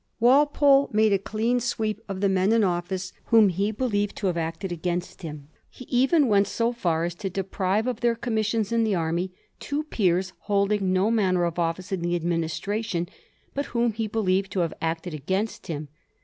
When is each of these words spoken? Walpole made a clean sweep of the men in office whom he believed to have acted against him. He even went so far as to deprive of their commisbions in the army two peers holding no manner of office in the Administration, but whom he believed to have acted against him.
Walpole 0.19 0.89
made 0.91 1.13
a 1.13 1.19
clean 1.19 1.59
sweep 1.59 2.01
of 2.09 2.21
the 2.21 2.27
men 2.27 2.51
in 2.53 2.63
office 2.63 3.13
whom 3.25 3.49
he 3.49 3.69
believed 3.71 4.15
to 4.15 4.25
have 4.25 4.35
acted 4.35 4.71
against 4.71 5.21
him. 5.21 5.47
He 5.69 5.85
even 5.89 6.27
went 6.27 6.47
so 6.47 6.71
far 6.71 7.03
as 7.05 7.13
to 7.13 7.29
deprive 7.29 7.85
of 7.85 7.99
their 7.99 8.15
commisbions 8.15 8.71
in 8.71 8.83
the 8.83 8.95
army 8.95 9.31
two 9.59 9.83
peers 9.83 10.33
holding 10.39 10.91
no 10.91 11.11
manner 11.11 11.43
of 11.43 11.59
office 11.59 11.91
in 11.91 12.01
the 12.01 12.15
Administration, 12.15 13.09
but 13.53 13.65
whom 13.77 13.93
he 13.93 14.07
believed 14.07 14.51
to 14.53 14.61
have 14.61 14.73
acted 14.81 15.13
against 15.13 15.67
him. 15.67 15.87